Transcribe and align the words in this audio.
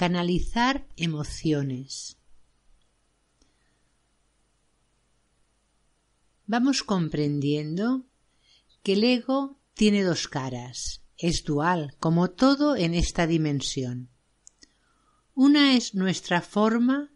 Canalizar 0.00 0.86
emociones. 0.96 2.16
Vamos 6.46 6.82
comprendiendo 6.82 8.06
que 8.82 8.94
el 8.94 9.04
ego 9.04 9.58
tiene 9.74 10.02
dos 10.02 10.26
caras, 10.26 11.02
es 11.18 11.44
dual, 11.44 11.96
como 12.00 12.30
todo 12.30 12.76
en 12.76 12.94
esta 12.94 13.26
dimensión. 13.26 14.08
Una 15.34 15.76
es 15.76 15.94
nuestra 15.94 16.40
forma 16.40 17.12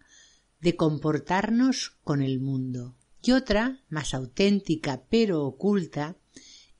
de 0.61 0.77
comportarnos 0.77 1.97
con 2.05 2.20
el 2.20 2.39
mundo 2.39 2.98
y 3.23 3.33
otra, 3.33 3.83
más 3.89 4.12
auténtica 4.12 5.06
pero 5.09 5.42
oculta, 5.47 6.19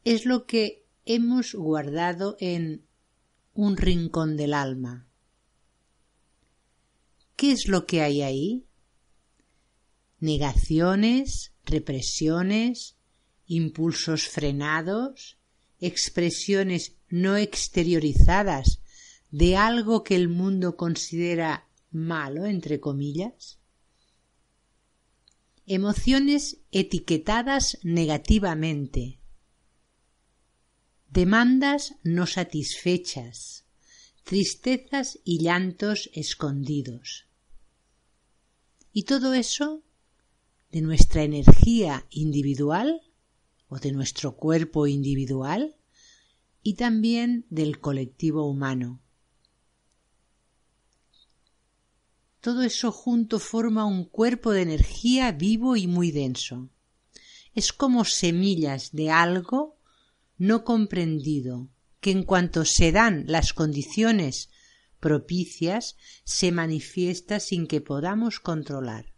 es 0.05 0.27
lo 0.27 0.45
que 0.45 0.85
hemos 1.07 1.55
guardado 1.55 2.37
en 2.41 2.85
un 3.55 3.79
rincón 3.79 4.37
del 4.37 4.53
alma, 4.53 5.09
¿Qué 7.45 7.53
es 7.53 7.69
lo 7.69 7.85
que 7.85 8.01
hay 8.01 8.23
ahí? 8.23 8.65
Negaciones, 10.19 11.53
represiones, 11.67 12.97
impulsos 13.45 14.29
frenados, 14.29 15.37
expresiones 15.79 16.97
no 17.11 17.37
exteriorizadas 17.37 18.81
de 19.31 19.59
algo 19.59 20.05
que 20.05 20.15
el 20.17 20.31
mundo 20.31 20.79
considera 20.79 21.69
malo, 21.91 22.47
entre 22.47 22.81
comillas. 22.81 23.59
Emociones 25.67 26.63
etiquetadas 26.71 27.77
negativamente. 27.83 29.21
Demandas 31.11 31.97
no 32.05 32.27
satisfechas 32.27 33.65
tristezas 34.25 35.19
y 35.23 35.43
llantos 35.43 36.11
escondidos. 36.15 37.27
Y 38.97 39.03
todo 39.03 39.35
eso 39.35 39.83
de 40.71 40.81
nuestra 40.81 41.25
energía 41.25 42.07
individual 42.11 43.03
o 43.67 43.81
de 43.81 43.91
nuestro 43.91 44.37
cuerpo 44.37 44.87
individual 44.87 45.75
y 46.63 46.75
también 46.75 47.45
del 47.51 47.81
colectivo 47.81 48.49
humano. 48.49 49.03
Todo 52.41 52.63
eso 52.63 52.93
junto 52.93 53.41
forma 53.41 53.85
un 53.85 54.05
cuerpo 54.05 54.53
de 54.53 54.63
energía 54.63 55.33
vivo 55.33 55.75
y 55.75 55.89
muy 55.89 56.13
denso. 56.13 56.71
Es 57.53 57.73
como 57.73 58.05
semillas 58.05 58.93
de 58.93 59.11
algo 59.11 59.77
no 60.39 60.63
comprendido, 60.63 61.69
que 62.01 62.13
en 62.13 62.23
cuanto 62.23 62.65
se 62.65 62.93
dan 62.93 63.25
las 63.27 63.55
condiciones 63.55 64.51
propicias 65.05 65.99
se 66.25 66.51
manifiesta 66.51 67.39
sin 67.39 67.67
que 67.67 67.83
podamos 67.83 68.41
controlar. 68.41 69.13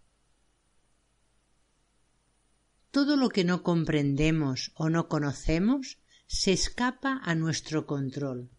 Todo 2.91 3.17
lo 3.17 3.29
que 3.29 3.45
no 3.45 3.63
comprendemos 3.63 4.73
o 4.75 4.91
no 4.91 5.07
conocemos 5.07 5.99
se 6.27 6.53
escapa 6.53 7.21
a 7.23 7.37
nuestro 7.37 7.87
control, 7.87 8.51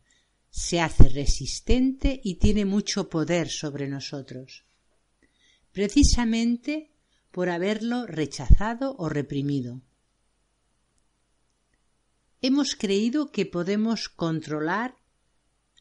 se 0.50 0.80
hace 0.80 1.10
resistente 1.10 2.22
y 2.24 2.36
tiene 2.36 2.64
mucho 2.64 3.10
poder 3.10 3.50
sobre 3.50 3.90
nosotros, 3.90 4.64
precisamente 5.74 6.94
por 7.32 7.50
haberlo 7.50 8.08
rechazado 8.08 8.96
o 8.98 9.10
reprimido. 9.10 9.82
Hemos 12.40 12.76
creído 12.76 13.34
que 13.34 13.46
podemos 13.46 14.08
controlar 14.08 14.96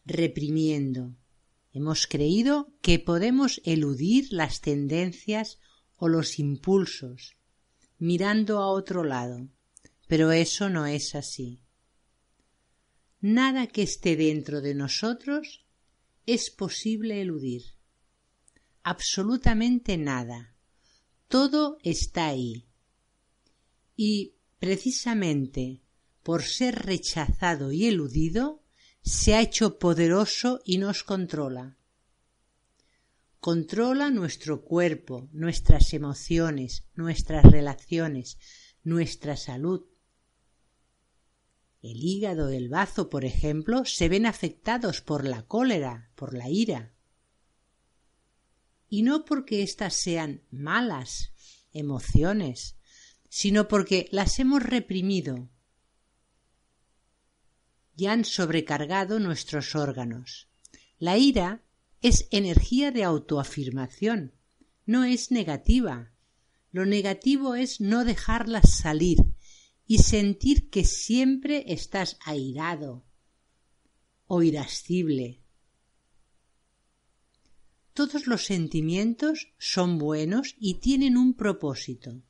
reprimiendo. 0.04 1.14
Hemos 1.76 2.06
creído 2.06 2.72
que 2.80 2.98
podemos 2.98 3.60
eludir 3.66 4.32
las 4.32 4.62
tendencias 4.62 5.58
o 5.96 6.08
los 6.08 6.38
impulsos 6.38 7.36
mirando 7.98 8.60
a 8.60 8.68
otro 8.68 9.04
lado, 9.04 9.50
pero 10.08 10.32
eso 10.32 10.70
no 10.70 10.86
es 10.86 11.14
así. 11.14 11.60
Nada 13.20 13.66
que 13.66 13.82
esté 13.82 14.16
dentro 14.16 14.62
de 14.62 14.74
nosotros 14.74 15.66
es 16.24 16.48
posible 16.48 17.20
eludir. 17.20 17.62
Absolutamente 18.82 19.98
nada. 19.98 20.56
Todo 21.28 21.76
está 21.82 22.28
ahí. 22.28 22.70
Y 23.96 24.36
precisamente 24.58 25.82
por 26.22 26.42
ser 26.42 26.86
rechazado 26.86 27.70
y 27.70 27.84
eludido, 27.84 28.65
se 29.06 29.36
ha 29.36 29.40
hecho 29.40 29.78
poderoso 29.78 30.60
y 30.64 30.78
nos 30.78 31.04
controla. 31.04 31.76
Controla 33.38 34.10
nuestro 34.10 34.64
cuerpo, 34.64 35.28
nuestras 35.30 35.94
emociones, 35.94 36.82
nuestras 36.96 37.44
relaciones, 37.44 38.36
nuestra 38.82 39.36
salud. 39.36 39.86
El 41.82 42.02
hígado, 42.02 42.48
el 42.48 42.68
bazo, 42.68 43.08
por 43.08 43.24
ejemplo, 43.24 43.84
se 43.84 44.08
ven 44.08 44.26
afectados 44.26 45.02
por 45.02 45.24
la 45.24 45.42
cólera, 45.44 46.10
por 46.16 46.34
la 46.34 46.50
ira. 46.50 46.92
Y 48.88 49.02
no 49.02 49.24
porque 49.24 49.62
éstas 49.62 49.94
sean 49.94 50.42
malas 50.50 51.32
emociones, 51.72 52.74
sino 53.28 53.68
porque 53.68 54.08
las 54.10 54.40
hemos 54.40 54.64
reprimido, 54.64 55.48
y 57.96 58.06
han 58.06 58.24
sobrecargado 58.24 59.18
nuestros 59.18 59.74
órganos. 59.74 60.48
La 60.98 61.16
ira 61.16 61.62
es 62.02 62.28
energía 62.30 62.92
de 62.92 63.04
autoafirmación, 63.04 64.34
no 64.84 65.04
es 65.04 65.30
negativa. 65.30 66.12
Lo 66.70 66.84
negativo 66.84 67.54
es 67.54 67.80
no 67.80 68.04
dejarlas 68.04 68.70
salir 68.74 69.18
y 69.86 69.98
sentir 69.98 70.68
que 70.68 70.84
siempre 70.84 71.64
estás 71.72 72.18
airado 72.24 73.04
o 74.26 74.42
irascible. 74.42 75.40
Todos 77.94 78.26
los 78.26 78.44
sentimientos 78.44 79.54
son 79.58 79.96
buenos 79.96 80.54
y 80.58 80.74
tienen 80.74 81.16
un 81.16 81.34
propósito 81.34 82.22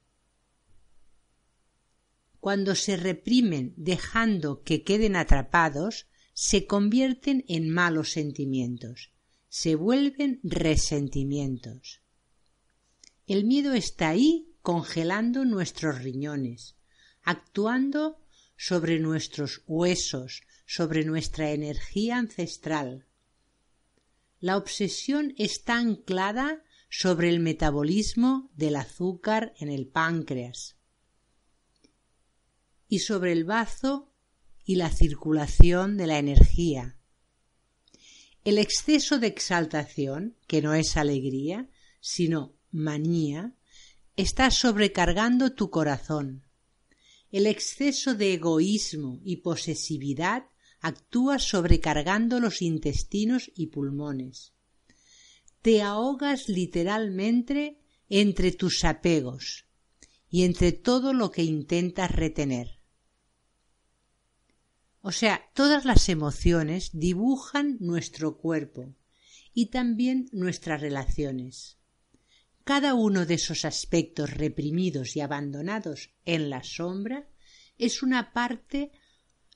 cuando 2.47 2.77
se 2.77 2.97
reprimen 2.97 3.75
dejando 3.77 4.63
que 4.63 4.85
queden 4.85 5.17
atrapados, 5.17 6.07
se 6.33 6.65
convierten 6.65 7.45
en 7.49 7.69
malos 7.69 8.13
sentimientos, 8.13 9.11
se 9.49 9.75
vuelven 9.75 10.39
resentimientos. 10.45 12.03
El 13.27 13.47
miedo 13.47 13.73
está 13.75 14.11
ahí 14.11 14.55
congelando 14.63 15.45
nuestros 15.45 16.01
riñones, 16.05 16.77
actuando 17.25 18.21
sobre 18.57 19.01
nuestros 19.01 19.65
huesos, 19.67 20.43
sobre 20.67 21.05
nuestra 21.05 21.51
energía 21.51 22.17
ancestral. 22.17 23.09
La 24.39 24.57
obsesión 24.57 25.35
está 25.37 25.79
anclada 25.79 26.63
sobre 26.91 27.29
el 27.29 27.41
metabolismo 27.41 28.53
del 28.55 28.77
azúcar 28.77 29.53
en 29.59 29.69
el 29.69 29.89
páncreas, 29.89 30.76
y 32.89 33.01
sobre 33.01 33.33
el 33.33 33.45
bazo 33.45 34.13
y 34.65 34.77
la 34.77 34.91
circulación 34.91 35.97
de 35.97 36.07
la 36.07 36.19
energía. 36.19 36.99
El 38.45 38.59
exceso 38.59 39.19
de 39.19 39.27
exaltación, 39.27 40.37
que 40.47 40.63
no 40.63 40.75
es 40.75 40.97
alegría, 40.97 41.69
sino 42.01 42.57
manía, 42.71 43.57
está 44.17 44.51
sobrecargando 44.51 45.55
tu 45.55 45.71
corazón. 45.71 46.45
El 47.31 47.47
exceso 47.47 48.15
de 48.15 48.35
egoísmo 48.35 49.21
y 49.25 49.39
posesividad 49.39 50.45
actúa 50.81 51.39
sobrecargando 51.39 52.39
los 52.39 52.63
intestinos 52.63 53.51
y 53.55 53.67
pulmones. 53.67 54.53
Te 55.61 55.83
ahogas 55.83 56.49
literalmente 56.49 57.81
entre 58.09 58.53
tus 58.53 58.85
apegos 58.85 59.67
y 60.31 60.45
entre 60.45 60.73
todo 60.73 61.13
lo 61.13 61.31
que 61.31 61.43
intentas 61.43 62.11
retener. 62.13 62.76
O 65.09 65.13
sea, 65.13 65.49
todas 65.55 65.85
las 65.85 66.09
emociones 66.09 66.91
dibujan 66.93 67.77
nuestro 67.79 68.39
cuerpo 68.39 68.93
y 69.55 69.67
también 69.67 70.29
nuestras 70.33 70.81
relaciones. 70.81 71.79
Cada 72.65 72.95
uno 72.95 73.25
de 73.25 73.35
esos 73.35 73.65
aspectos 73.65 74.33
reprimidos 74.33 75.15
y 75.15 75.21
abandonados 75.21 76.11
en 76.25 76.51
la 76.51 76.65
sombra 76.65 77.29
es 77.79 78.03
una 78.03 78.33
parte 78.33 78.91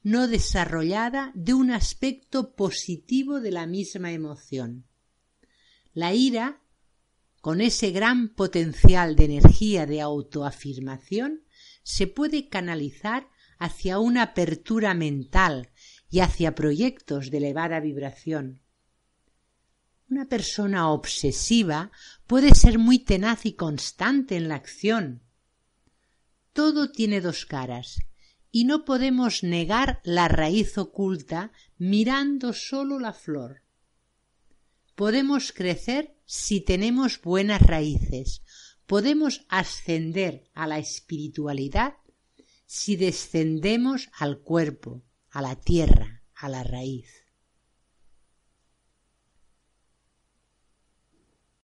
no 0.04 0.28
desarrollada 0.28 1.32
de 1.34 1.52
un 1.52 1.72
aspecto 1.72 2.54
positivo 2.54 3.40
de 3.40 3.50
la 3.50 3.66
misma 3.66 4.12
emoción. 4.12 4.86
La 5.92 6.14
ira, 6.14 6.62
con 7.40 7.60
ese 7.60 7.90
gran 7.90 8.36
potencial 8.36 9.16
de 9.16 9.24
energía 9.24 9.84
de 9.84 10.00
autoafirmación, 10.00 11.42
se 11.82 12.06
puede 12.06 12.48
canalizar 12.48 13.28
hacia 13.60 13.98
una 13.98 14.22
apertura 14.22 14.94
mental 14.94 15.70
y 16.10 16.20
hacia 16.20 16.54
proyectos 16.56 17.30
de 17.30 17.38
elevada 17.38 17.78
vibración. 17.78 18.62
Una 20.08 20.28
persona 20.28 20.90
obsesiva 20.90 21.92
puede 22.26 22.54
ser 22.54 22.78
muy 22.78 22.98
tenaz 22.98 23.46
y 23.46 23.52
constante 23.52 24.36
en 24.36 24.48
la 24.48 24.56
acción. 24.56 25.22
Todo 26.52 26.90
tiene 26.90 27.20
dos 27.20 27.46
caras, 27.46 28.00
y 28.50 28.64
no 28.64 28.84
podemos 28.84 29.44
negar 29.44 30.00
la 30.02 30.26
raíz 30.26 30.76
oculta 30.78 31.52
mirando 31.78 32.52
solo 32.52 32.98
la 32.98 33.12
flor. 33.12 33.62
Podemos 34.96 35.52
crecer 35.52 36.16
si 36.24 36.60
tenemos 36.60 37.20
buenas 37.20 37.60
raíces, 37.60 38.42
podemos 38.86 39.44
ascender 39.48 40.50
a 40.54 40.66
la 40.66 40.78
espiritualidad 40.78 41.94
si 42.72 42.94
descendemos 42.94 44.10
al 44.12 44.42
cuerpo, 44.42 45.02
a 45.28 45.42
la 45.42 45.56
tierra, 45.56 46.22
a 46.36 46.48
la 46.48 46.62
raíz. 46.62 47.19